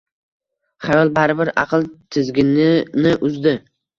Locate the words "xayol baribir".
0.85-1.51